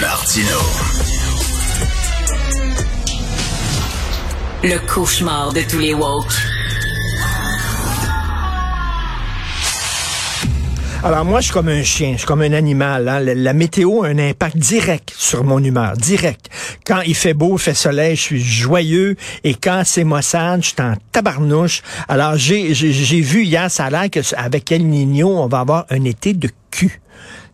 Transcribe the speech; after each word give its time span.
Martino. 0.00 0.58
Le 4.62 4.78
cauchemar 4.86 5.52
de 5.52 5.62
tous 5.62 5.78
les 5.78 5.94
woke. 5.94 6.32
Alors 11.04 11.24
moi, 11.24 11.38
je 11.38 11.44
suis 11.44 11.52
comme 11.52 11.68
un 11.68 11.84
chien, 11.84 12.14
je 12.14 12.18
suis 12.18 12.26
comme 12.26 12.42
un 12.42 12.52
animal. 12.52 13.08
hein. 13.08 13.20
La, 13.20 13.32
la 13.32 13.52
météo 13.52 14.02
a 14.02 14.08
un 14.08 14.18
impact 14.18 14.56
direct 14.56 15.14
sur 15.16 15.44
mon 15.44 15.62
humeur, 15.62 15.92
direct. 15.96 16.48
Quand 16.84 17.02
il 17.02 17.14
fait 17.14 17.34
beau, 17.34 17.54
il 17.56 17.60
fait 17.60 17.74
soleil, 17.74 18.16
je 18.16 18.20
suis 18.20 18.42
joyeux. 18.42 19.14
Et 19.44 19.54
quand 19.54 19.82
c'est 19.84 20.02
maussade, 20.02 20.62
je 20.64 20.68
suis 20.70 20.76
en 20.80 20.94
tabarnouche. 21.12 21.82
Alors 22.08 22.34
j'ai 22.36 23.20
vu 23.20 23.44
hier, 23.44 23.70
ça 23.70 23.84
a 23.84 23.90
l'air 23.90 24.10
qu'avec 24.10 24.72
El 24.72 24.86
Niño, 24.88 25.28
on 25.28 25.46
va 25.46 25.60
avoir 25.60 25.86
un 25.90 26.02
été 26.02 26.34
de 26.34 26.50
cul. 26.70 27.00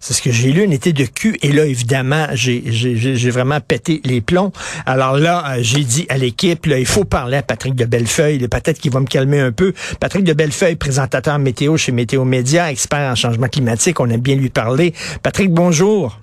C'est 0.00 0.12
ce 0.12 0.20
que 0.20 0.30
j'ai 0.30 0.52
lu, 0.52 0.66
un 0.66 0.70
été 0.70 0.92
de 0.92 1.04
cul. 1.04 1.38
Et 1.40 1.50
là, 1.50 1.64
évidemment, 1.64 2.26
j'ai 2.34 3.30
vraiment 3.30 3.58
pété 3.60 4.02
les 4.04 4.20
plombs. 4.20 4.52
Alors 4.84 5.16
là, 5.16 5.42
euh, 5.46 5.58
j'ai 5.62 5.82
dit 5.82 6.04
à 6.10 6.18
l'équipe, 6.18 6.66
il 6.66 6.84
faut 6.84 7.04
parler 7.04 7.38
à 7.38 7.42
Patrick 7.42 7.74
de 7.74 7.86
Bellefeuille. 7.86 8.38
Peut-être 8.48 8.78
qu'il 8.78 8.92
va 8.92 9.00
me 9.00 9.06
calmer 9.06 9.40
un 9.40 9.50
peu. 9.50 9.72
Patrick 10.00 10.24
de 10.24 10.34
Bellefeuille, 10.34 10.76
présentateur 10.76 11.38
météo 11.38 11.78
chez 11.78 11.90
Météo 11.92 12.26
Média, 12.26 12.70
expert 12.70 13.10
en 13.10 13.14
changement 13.14 13.48
climatique. 13.48 13.98
On 13.98 14.10
aime 14.10 14.20
bien 14.20 14.36
lui 14.36 14.50
parler. 14.50 14.92
Patrick, 15.22 15.50
bonjour. 15.50 16.20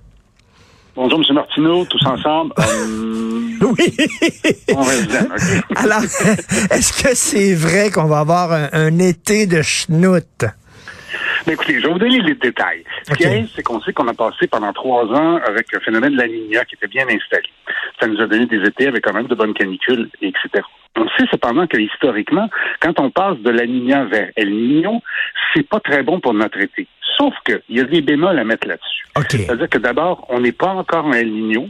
Bonjour, 0.96 1.20
M. 1.28 1.34
Martineau, 1.34 1.86
tous 1.86 2.06
ensemble. 2.06 2.54
Euh, 2.60 3.38
Oui. 3.62 3.96
on? 4.76 4.84
Alors, 5.76 6.02
est-ce 6.72 6.94
que 7.04 7.16
c'est 7.16 7.54
vrai 7.54 7.90
qu'on 7.92 8.06
va 8.06 8.20
avoir 8.20 8.52
un, 8.52 8.70
un 8.74 9.00
été 9.00 9.46
de 9.48 9.62
schnout? 9.62 10.46
Ben, 11.46 11.54
écoutez, 11.54 11.80
je 11.80 11.88
vais 11.88 11.94
vous 11.94 12.00
donner 12.00 12.20
les 12.20 12.36
détails. 12.36 12.84
Ce 13.04 13.14
qui 13.14 13.24
est, 13.24 13.46
c'est 13.56 13.64
qu'on 13.64 13.82
sait 13.82 13.94
qu'on 13.94 14.08
a 14.08 14.14
passé 14.14 14.48
pendant 14.48 14.72
trois 14.74 15.06
ans 15.06 15.40
avec 15.48 15.72
le 15.72 15.80
phénomène 15.80 16.14
de 16.14 16.18
la 16.18 16.66
qui 16.66 16.76
était 16.76 16.88
bien 16.88 17.06
installé. 17.08 17.50
Ça 18.00 18.08
nous 18.08 18.22
a 18.22 18.28
donné 18.28 18.46
des 18.46 18.64
étés 18.64 18.88
avec 18.88 19.04
quand 19.04 19.14
même 19.14 19.28
de 19.28 19.36
bonnes 19.36 19.54
canicules, 19.54 20.10
etc. 20.22 20.64
On 20.96 21.08
sait 21.18 21.26
cependant 21.32 21.68
que 21.68 21.78
historiquement, 21.78 22.50
quand 22.80 23.00
on 23.00 23.10
passe 23.10 23.38
de 23.40 23.50
la 23.50 23.66
vers 24.06 24.30
El 24.36 24.52
Niño, 24.52 25.02
c'est 25.54 25.68
pas 25.68 25.80
très 25.80 26.04
bon 26.04 26.20
pour 26.20 26.34
notre 26.34 26.60
été. 26.60 26.88
Sauf 27.18 27.34
qu'il 27.46 27.62
y 27.70 27.80
a 27.80 27.86
des 27.86 28.02
bémols 28.02 28.38
à 28.38 28.44
mettre 28.44 28.68
là-dessus. 28.68 29.06
OK. 29.18 29.32
C'est-à-dire 29.32 29.70
que 29.70 29.78
d'abord, 29.78 30.26
on 30.30 30.40
n'est 30.40 30.52
pas 30.52 30.70
encore 30.70 31.06
en 31.06 31.14
El 31.14 31.32
Niño. 31.32 31.68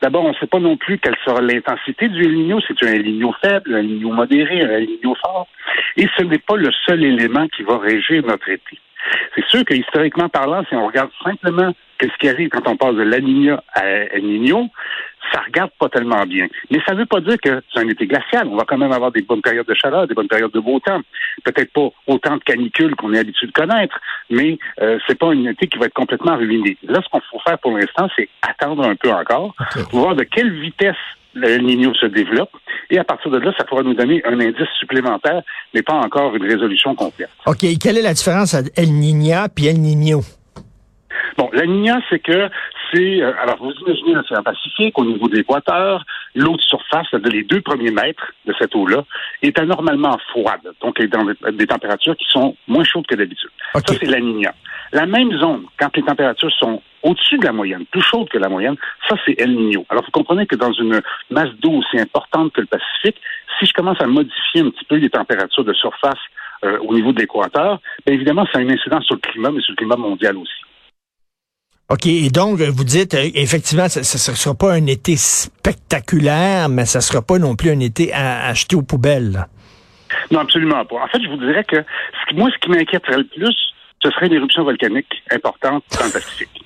D'abord, 0.00 0.24
on 0.24 0.30
ne 0.30 0.34
sait 0.34 0.46
pas 0.46 0.60
non 0.60 0.76
plus 0.76 0.98
quelle 0.98 1.16
sera 1.24 1.40
l'intensité 1.40 2.08
du 2.08 2.24
El 2.24 2.34
Niño. 2.34 2.60
C'est 2.66 2.86
un 2.86 2.92
El 2.92 3.04
Niño 3.04 3.34
faible, 3.42 3.74
un 3.74 3.78
El 3.78 3.86
Niño 3.86 4.10
modéré, 4.10 4.62
un 4.62 4.70
El 4.70 4.86
Niño 4.86 5.14
fort. 5.20 5.48
Et 5.96 6.08
ce 6.16 6.22
n'est 6.24 6.38
pas 6.38 6.56
le 6.56 6.70
seul 6.86 7.04
élément 7.04 7.46
qui 7.48 7.62
va 7.64 7.78
régir 7.78 8.24
notre 8.24 8.48
été. 8.48 8.78
C'est 9.34 9.44
sûr 9.46 9.64
que 9.64 9.74
historiquement 9.74 10.28
parlant, 10.28 10.64
si 10.68 10.74
on 10.74 10.86
regarde 10.86 11.10
simplement 11.22 11.74
qu'est-ce 11.98 12.16
qui 12.18 12.28
arrive 12.28 12.48
quand 12.48 12.66
on 12.68 12.76
passe 12.76 12.94
de 12.94 13.02
La 13.02 13.20
Niña 13.20 13.62
à 13.74 13.86
El 13.86 14.24
Niño, 14.24 14.68
ça 15.32 15.40
regarde 15.40 15.70
pas 15.78 15.88
tellement 15.88 16.22
bien. 16.24 16.46
Mais 16.70 16.78
ça 16.86 16.94
ne 16.94 17.00
veut 17.00 17.06
pas 17.06 17.20
dire 17.20 17.36
que 17.42 17.62
c'est 17.72 17.80
un 17.80 17.88
été 17.88 18.06
glacial. 18.06 18.46
On 18.48 18.56
va 18.56 18.64
quand 18.64 18.78
même 18.78 18.92
avoir 18.92 19.10
des 19.10 19.22
bonnes 19.22 19.40
périodes 19.40 19.66
de 19.66 19.74
chaleur, 19.74 20.06
des 20.06 20.14
bonnes 20.14 20.28
périodes 20.28 20.52
de 20.52 20.60
beau 20.60 20.78
temps. 20.80 21.00
Peut-être 21.44 21.72
pas 21.72 21.88
autant 22.06 22.36
de 22.36 22.42
canicules 22.42 22.94
qu'on 22.96 23.12
est 23.14 23.18
habitué 23.18 23.46
de 23.46 23.52
connaître, 23.52 23.98
mais 24.30 24.58
euh, 24.80 24.98
c'est 25.06 25.18
pas 25.18 25.28
un 25.28 25.44
été 25.46 25.66
qui 25.66 25.78
va 25.78 25.86
être 25.86 25.94
complètement 25.94 26.36
ruiné. 26.36 26.76
Là, 26.84 27.00
ce 27.02 27.08
qu'il 27.10 27.20
faut 27.30 27.40
faire 27.40 27.58
pour 27.58 27.76
l'instant, 27.76 28.08
c'est 28.16 28.28
attendre 28.42 28.86
un 28.86 28.96
peu 28.96 29.10
encore, 29.10 29.54
OK. 29.58 29.82
voir 29.92 30.14
de 30.14 30.24
quelle 30.24 30.52
vitesse 30.52 30.96
le 31.34 31.58
Niño 31.58 31.94
se 31.94 32.06
développe, 32.06 32.50
et 32.90 32.98
à 32.98 33.04
partir 33.04 33.30
de 33.30 33.38
là, 33.38 33.52
ça 33.56 33.64
pourra 33.64 33.82
nous 33.82 33.94
donner 33.94 34.22
un 34.24 34.38
indice 34.40 34.68
supplémentaire, 34.78 35.42
mais 35.72 35.82
pas 35.82 35.94
encore 35.94 36.34
une 36.36 36.44
résolution 36.44 36.94
complète. 36.94 37.30
OK. 37.46 37.64
Quelle 37.80 37.98
est 37.98 38.02
la 38.02 38.14
différence 38.14 38.54
entre 38.54 38.70
El 38.76 38.92
Niña 38.92 39.48
puis 39.48 39.66
El 39.66 39.80
Niño? 39.80 40.20
Bon, 41.36 41.50
la 41.52 41.66
Niña, 41.66 42.00
c'est 42.08 42.20
que 42.20 42.48
c'est, 42.92 43.22
euh, 43.22 43.32
alors 43.42 43.56
vous 43.58 43.72
imaginez 43.86 44.14
l'océan 44.14 44.42
Pacifique, 44.42 44.98
au 44.98 45.04
niveau 45.04 45.28
de 45.28 45.36
l'équateur, 45.36 46.04
l'eau 46.34 46.56
de 46.56 46.62
surface, 46.62 47.06
c'est-à-dire 47.10 47.32
les 47.32 47.42
deux 47.42 47.60
premiers 47.60 47.90
mètres 47.90 48.32
de 48.46 48.54
cette 48.58 48.74
eau-là, 48.74 49.04
est 49.42 49.58
anormalement 49.58 50.16
froide, 50.30 50.60
donc 50.80 50.96
elle 50.98 51.06
est 51.06 51.08
dans 51.08 51.24
des, 51.24 51.66
températures 51.66 52.16
qui 52.16 52.26
sont 52.28 52.56
moins 52.68 52.84
chaudes 52.84 53.06
que 53.06 53.14
d'habitude. 53.14 53.50
Ça, 53.72 53.80
c'est 53.86 54.06
la 54.06 54.20
Niña. 54.20 54.54
La 54.92 55.06
même 55.06 55.32
zone, 55.38 55.64
quand 55.78 55.96
les 55.96 56.02
températures 56.02 56.52
sont 56.52 56.82
au-dessus 57.04 57.38
de 57.38 57.44
la 57.44 57.52
moyenne, 57.52 57.84
plus 57.86 58.02
chaudes 58.02 58.28
que 58.28 58.38
la 58.38 58.48
moyenne, 58.48 58.76
ça, 59.08 59.14
c'est 59.24 59.38
El 59.38 59.54
Niño. 59.54 59.84
Alors, 59.90 60.02
vous 60.04 60.10
comprenez 60.10 60.46
que 60.46 60.56
dans 60.56 60.72
une 60.72 61.00
masse 61.30 61.50
d'eau 61.60 61.72
aussi 61.74 61.98
importante 61.98 62.52
que 62.52 62.60
le 62.62 62.66
Pacifique, 62.66 63.20
si 63.58 63.66
je 63.66 63.72
commence 63.72 64.00
à 64.00 64.06
modifier 64.06 64.62
un 64.62 64.70
petit 64.70 64.84
peu 64.86 64.96
les 64.96 65.10
températures 65.10 65.64
de 65.64 65.72
surface 65.74 66.18
euh, 66.64 66.78
au 66.80 66.94
niveau 66.94 67.12
de 67.12 67.20
l'équateur, 67.20 67.80
bien 68.04 68.14
évidemment, 68.16 68.46
ça 68.52 68.58
a 68.58 68.62
une 68.62 68.72
incidence 68.72 69.04
sur 69.04 69.14
le 69.14 69.20
climat, 69.20 69.50
mais 69.52 69.60
sur 69.60 69.72
le 69.72 69.76
climat 69.76 69.96
mondial 69.96 70.36
aussi. 70.36 70.50
OK, 71.90 72.06
et 72.06 72.30
donc, 72.30 72.60
vous 72.60 72.84
dites, 72.84 73.12
euh, 73.14 73.28
effectivement, 73.34 73.88
ça 73.88 74.00
ne 74.00 74.36
sera 74.36 74.54
pas 74.54 74.72
un 74.72 74.86
été 74.86 75.16
spectaculaire, 75.16 76.68
mais 76.70 76.86
ça 76.86 77.00
sera 77.02 77.20
pas 77.20 77.38
non 77.38 77.54
plus 77.54 77.70
un 77.70 77.80
été 77.80 78.12
à 78.12 78.46
acheter 78.46 78.74
aux 78.76 78.82
poubelles. 78.82 79.32
là. 79.32 79.48
Non, 80.30 80.40
absolument 80.40 80.84
pas. 80.86 80.96
En 80.96 81.08
fait, 81.08 81.20
je 81.22 81.28
vous 81.28 81.36
dirais 81.36 81.64
que 81.64 81.76
ce 81.76 82.28
qui- 82.28 82.36
moi, 82.36 82.48
ce 82.50 82.58
qui 82.58 82.70
m'inquiéterait 82.70 83.18
le 83.18 83.24
plus, 83.24 83.54
ce 84.02 84.10
serait 84.10 84.26
une 84.28 84.34
éruption 84.34 84.64
volcanique 84.64 85.22
importante 85.30 85.84
dans 85.98 86.06
le 86.06 86.12
Pacifique. 86.12 86.64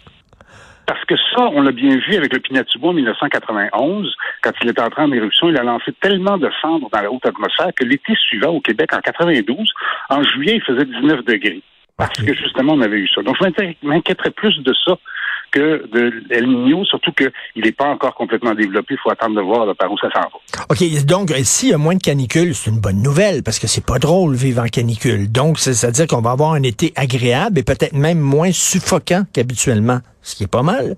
Parce 0.88 1.04
que 1.04 1.16
ça, 1.16 1.50
on 1.52 1.60
l'a 1.60 1.70
bien 1.70 1.98
vu 1.98 2.16
avec 2.16 2.32
le 2.32 2.40
Pinatubo 2.40 2.88
en 2.88 2.92
1991, 2.94 4.16
quand 4.40 4.52
il 4.62 4.70
était 4.70 4.80
entré 4.80 5.02
en 5.02 5.12
éruption, 5.12 5.50
il 5.50 5.58
a 5.58 5.62
lancé 5.62 5.92
tellement 6.00 6.38
de 6.38 6.48
cendres 6.62 6.88
dans 6.90 7.02
la 7.02 7.12
haute 7.12 7.26
atmosphère 7.26 7.72
que 7.76 7.84
l'été 7.84 8.14
suivant 8.14 8.52
au 8.52 8.60
Québec, 8.62 8.94
en 8.94 9.00
92, 9.00 9.70
en 10.08 10.22
juillet, 10.22 10.54
il 10.56 10.62
faisait 10.62 10.86
19 10.86 11.26
degrés. 11.26 11.60
Parce 11.98 12.18
que 12.22 12.32
justement, 12.32 12.72
on 12.72 12.80
avait 12.80 13.00
eu 13.00 13.08
ça. 13.08 13.20
Donc, 13.20 13.36
je 13.38 13.86
m'inquiéterais 13.86 14.30
plus 14.30 14.56
de 14.60 14.72
ça 14.86 14.96
que 15.50 15.86
de 15.92 16.12
El 16.30 16.46
Niño, 16.48 16.84
surtout 16.84 17.12
qu'il 17.12 17.30
n'est 17.62 17.72
pas 17.72 17.86
encore 17.88 18.14
complètement 18.14 18.54
développé. 18.54 18.94
Il 18.94 18.98
faut 19.02 19.10
attendre 19.10 19.36
de 19.36 19.40
voir 19.40 19.66
là, 19.66 19.74
par 19.74 19.90
où 19.92 19.98
ça 19.98 20.08
s'en 20.12 20.20
va. 20.20 20.64
OK, 20.70 21.04
donc, 21.04 21.30
euh, 21.30 21.36
s'il 21.42 21.70
y 21.70 21.72
a 21.74 21.78
moins 21.78 21.94
de 21.94 22.02
canicules, 22.02 22.54
c'est 22.54 22.70
une 22.70 22.80
bonne 22.80 23.02
nouvelle, 23.02 23.42
parce 23.42 23.58
que 23.58 23.66
c'est 23.66 23.84
pas 23.84 23.98
drôle 23.98 24.34
vivre 24.34 24.62
en 24.62 24.66
canicule. 24.68 25.30
Donc, 25.30 25.58
c'est- 25.58 25.74
c'est-à-dire 25.74 26.06
qu'on 26.06 26.20
va 26.20 26.30
avoir 26.32 26.52
un 26.52 26.62
été 26.62 26.92
agréable 26.96 27.58
et 27.58 27.62
peut-être 27.62 27.92
même 27.94 28.18
moins 28.20 28.52
suffocant 28.52 29.24
qu'habituellement, 29.32 30.00
ce 30.22 30.36
qui 30.36 30.44
est 30.44 30.48
pas 30.50 30.62
mal. 30.62 30.96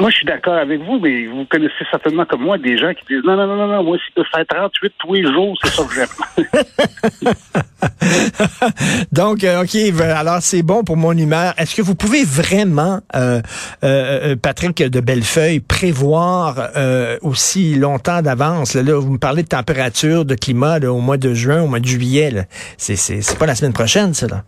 Moi, 0.00 0.10
je 0.10 0.16
suis 0.16 0.26
d'accord 0.26 0.54
avec 0.54 0.80
vous, 0.82 0.98
mais 1.00 1.26
vous 1.26 1.44
connaissez 1.44 1.84
certainement 1.90 2.24
comme 2.24 2.42
moi 2.42 2.58
des 2.58 2.76
gens 2.78 2.92
qui 2.94 3.04
disent 3.14 3.22
non, 3.24 3.36
non, 3.36 3.46
non, 3.46 3.56
non, 3.56 3.66
non 3.68 3.84
moi, 3.84 3.96
s'il 4.04 4.14
peut 4.14 4.24
faire 4.34 4.44
38 4.46 4.92
tous 4.98 5.14
les 5.14 5.22
jours, 5.22 5.56
c'est 5.62 5.70
ça 5.70 5.84
que 5.84 5.94
j'aime. 5.94 6.08
Donc, 9.12 9.44
euh, 9.44 9.62
OK, 9.62 9.74
v- 9.74 10.02
alors 10.02 10.38
c'est 10.40 10.62
bon 10.62 10.84
pour 10.84 10.96
mon 10.96 11.12
humeur. 11.12 11.54
Est-ce 11.58 11.74
que 11.74 11.82
vous 11.82 11.94
pouvez 11.94 12.24
vraiment, 12.24 13.00
euh, 13.14 13.40
euh, 13.84 14.32
euh, 14.32 14.36
Patrick 14.36 14.82
de 14.82 15.00
Bellefeuille, 15.00 15.60
prévoir 15.60 16.70
euh, 16.76 17.18
aussi 17.22 17.74
longtemps 17.74 18.22
d'avance? 18.22 18.74
Là, 18.74 18.82
là, 18.82 18.98
vous 19.00 19.12
me 19.12 19.18
parlez 19.18 19.42
de 19.42 19.48
température, 19.48 20.24
de 20.24 20.34
climat 20.34 20.78
là, 20.78 20.92
au 20.92 21.00
mois 21.00 21.16
de 21.16 21.34
juin, 21.34 21.62
au 21.62 21.66
mois 21.66 21.80
de 21.80 21.86
juillet. 21.86 22.46
c'est 22.78 23.38
pas 23.38 23.46
la 23.46 23.54
semaine 23.54 23.72
prochaine, 23.72 24.14
ça. 24.14 24.26
Là. 24.26 24.44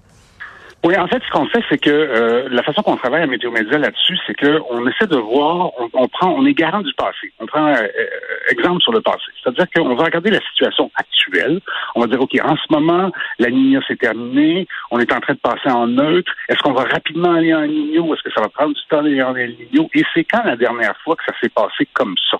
Oui, 0.85 0.97
en 0.97 1.07
fait, 1.07 1.23
ce 1.25 1.31
qu'on 1.31 1.47
fait, 1.47 1.63
c'est 1.69 1.79
que 1.79 1.91
euh, 1.91 2.49
la 2.51 2.63
façon 2.65 2.83
qu'on 2.83 2.97
travaille 2.97 3.23
à 3.23 3.27
Météo 3.29 3.53
Média 3.53 3.79
là-dessus, 3.79 4.19
c'est 4.27 4.35
qu'on 4.35 4.85
essaie 4.89 5.07
de 5.07 5.17
voir, 5.17 5.71
on, 5.79 5.89
on 5.93 6.09
prend, 6.09 6.31
on 6.31 6.45
est 6.45 6.55
garant 6.55 6.81
du 6.81 6.93
passé. 6.95 7.33
On 7.39 7.47
prend 7.47 7.69
euh, 7.69 7.77
euh, 7.77 8.51
exemple 8.51 8.81
sur 8.81 8.91
le 8.93 9.01
passé. 9.01 9.23
C'est-à-dire 9.41 9.67
qu'on 9.71 9.95
va 9.95 10.05
regarder 10.05 10.31
la 10.31 10.41
situation 10.41 10.91
actuelle. 10.97 11.61
On 11.95 12.01
va 12.01 12.09
dire, 12.09 12.21
OK, 12.21 12.37
en 12.43 12.57
ce 12.57 12.73
moment, 12.73 13.13
la 13.39 13.51
Niña 13.51 13.81
s'est 13.87 13.95
terminée, 13.95 14.67
on 14.91 14.99
est 14.99 15.13
en 15.13 15.21
train 15.21 15.35
de 15.35 15.39
passer 15.39 15.71
en 15.71 15.87
neutre. 15.87 16.33
Est-ce 16.49 16.59
qu'on 16.59 16.73
va 16.73 16.83
rapidement 16.83 17.35
aller 17.35 17.55
en 17.55 17.65
Niño 17.65 18.03
ou 18.03 18.15
est-ce 18.15 18.23
que 18.23 18.33
ça 18.35 18.41
va 18.41 18.49
prendre 18.49 18.75
du 18.75 18.81
temps 18.91 19.05
d'aller 19.05 19.23
en 19.23 19.37
El 19.37 19.55
Niño? 19.55 19.89
Et 19.95 20.03
c'est 20.13 20.25
quand 20.25 20.43
la 20.45 20.57
dernière 20.57 20.97
fois 21.05 21.15
que 21.15 21.23
ça 21.29 21.39
s'est 21.41 21.51
passé 21.51 21.87
comme 21.93 22.17
ça? 22.29 22.39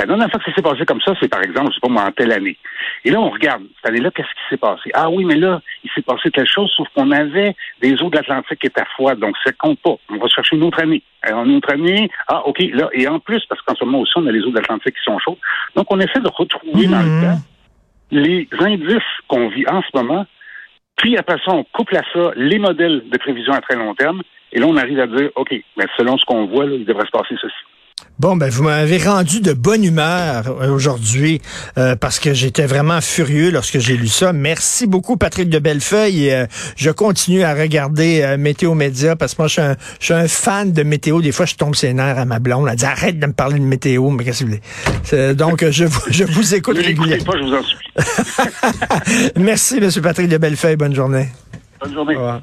La 0.00 0.06
dernière 0.06 0.30
fois 0.30 0.40
que 0.40 0.46
ça 0.46 0.54
s'est 0.54 0.62
passé 0.62 0.86
comme 0.86 1.02
ça, 1.02 1.12
c'est 1.20 1.28
par 1.28 1.42
exemple, 1.42 1.68
je 1.68 1.74
sais 1.74 1.80
pas 1.82 1.92
moi, 1.92 2.04
en 2.04 2.10
telle 2.10 2.32
année. 2.32 2.56
Et 3.04 3.10
là, 3.10 3.20
on 3.20 3.28
regarde, 3.28 3.64
cette 3.76 3.90
année-là, 3.90 4.10
qu'est-ce 4.10 4.28
qui 4.28 4.48
s'est 4.48 4.56
passé? 4.56 4.90
Ah 4.94 5.10
oui, 5.10 5.26
mais 5.26 5.34
là, 5.34 5.60
il 5.84 5.90
s'est 5.90 6.00
passé 6.00 6.30
telle 6.30 6.48
chose, 6.48 6.72
sauf 6.74 6.88
qu'on 6.94 7.10
avait 7.10 7.54
des 7.82 8.02
eaux 8.02 8.08
de 8.08 8.16
l'Atlantique 8.16 8.60
qui 8.60 8.68
étaient 8.68 8.86
froides, 8.94 9.18
donc 9.18 9.36
ça 9.44 9.52
compte 9.52 9.78
pas. 9.80 9.96
On 10.08 10.16
va 10.16 10.26
chercher 10.28 10.56
une 10.56 10.62
autre 10.62 10.80
année. 10.80 11.02
Alors, 11.20 11.44
une 11.44 11.56
autre 11.56 11.70
année, 11.70 12.10
ah, 12.28 12.46
OK, 12.46 12.60
là, 12.72 12.88
et 12.94 13.06
en 13.08 13.18
plus, 13.18 13.44
parce 13.46 13.60
qu'en 13.60 13.74
ce 13.74 13.84
moment 13.84 14.00
aussi, 14.00 14.14
on 14.16 14.26
a 14.26 14.32
les 14.32 14.40
eaux 14.40 14.50
de 14.50 14.56
l'Atlantique 14.56 14.94
qui 14.94 15.04
sont 15.04 15.18
chaudes. 15.18 15.36
Donc, 15.76 15.86
on 15.90 16.00
essaie 16.00 16.20
de 16.20 16.30
retrouver 16.34 16.86
dans 16.86 17.02
le 17.02 17.22
temps 17.22 17.38
les 18.10 18.48
indices 18.58 19.02
qu'on 19.28 19.50
vit 19.50 19.68
en 19.68 19.82
ce 19.82 19.94
moment, 19.94 20.24
puis 20.96 21.18
après 21.18 21.36
ça, 21.44 21.52
on 21.52 21.62
couple 21.64 21.98
à 21.98 22.02
ça 22.14 22.32
les 22.36 22.58
modèles 22.58 23.02
de 23.06 23.18
prévision 23.18 23.52
à 23.52 23.60
très 23.60 23.76
long 23.76 23.94
terme, 23.94 24.22
et 24.50 24.60
là, 24.60 24.66
on 24.66 24.78
arrive 24.78 24.98
à 24.98 25.06
dire, 25.06 25.28
OK, 25.36 25.54
mais 25.76 25.84
selon 25.98 26.16
ce 26.16 26.24
qu'on 26.24 26.46
voit, 26.46 26.64
là, 26.64 26.74
il 26.74 26.86
devrait 26.86 27.04
se 27.04 27.10
passer 27.10 27.36
ceci. 27.38 27.54
Bon, 28.20 28.36
ben 28.36 28.50
vous 28.50 28.64
m'avez 28.64 28.98
rendu 28.98 29.40
de 29.40 29.54
bonne 29.54 29.82
humeur 29.82 30.44
euh, 30.60 30.68
aujourd'hui 30.70 31.40
euh, 31.78 31.96
parce 31.96 32.18
que 32.18 32.34
j'étais 32.34 32.66
vraiment 32.66 33.00
furieux 33.00 33.50
lorsque 33.50 33.78
j'ai 33.78 33.96
lu 33.96 34.08
ça. 34.08 34.34
Merci 34.34 34.86
beaucoup, 34.86 35.16
Patrick 35.16 35.48
de 35.48 35.58
Bellefeuille. 35.58 36.26
Et, 36.26 36.34
euh, 36.34 36.46
je 36.76 36.90
continue 36.90 37.44
à 37.44 37.54
regarder 37.54 38.20
euh, 38.20 38.36
Météo 38.36 38.74
Média 38.74 39.16
parce 39.16 39.34
que 39.34 39.40
moi, 39.40 39.48
je 39.48 39.52
suis, 39.54 39.62
un, 39.62 39.74
je 40.00 40.04
suis 40.04 40.12
un 40.12 40.28
fan 40.28 40.70
de 40.70 40.82
météo. 40.82 41.22
Des 41.22 41.32
fois, 41.32 41.46
je 41.46 41.54
tombe 41.54 41.74
ses 41.74 41.94
nerfs 41.94 42.18
à 42.18 42.26
ma 42.26 42.40
blonde. 42.40 42.68
Elle 42.70 42.76
dit 42.76 42.84
arrête 42.84 43.18
de 43.18 43.24
me 43.26 43.32
parler 43.32 43.58
de 43.58 43.64
météo, 43.64 44.10
mais 44.10 44.22
qu'est-ce 44.22 44.40
que 44.40 44.44
vous 44.44 44.50
voulez? 44.50 44.62
C'est- 45.02 45.34
Donc, 45.34 45.62
euh, 45.62 45.72
je 45.72 45.86
vous, 45.86 46.02
je 46.10 46.24
vous 46.24 46.54
écoute 46.54 46.76
Ne 46.76 46.82
régulièrement. 46.82 47.24
pas, 47.24 47.38
je 47.38 47.44
vous 47.44 47.54
en 47.54 47.62
supplie. 47.62 49.32
Merci, 49.42 49.78
M. 49.78 49.90
Patrick 50.02 50.28
de 50.28 50.36
Bellefeuille. 50.36 50.76
Bonne 50.76 50.94
journée. 50.94 51.28
Bonne 51.80 51.94
journée. 51.94 52.16
Au 52.16 52.18
revoir. 52.18 52.38